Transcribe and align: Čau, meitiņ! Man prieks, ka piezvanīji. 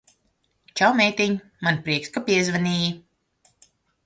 Čau, 0.79 0.89
meitiņ! 0.99 1.35
Man 1.67 1.77
prieks, 1.89 2.09
ka 2.17 2.25
piezvanīji. 2.31 2.89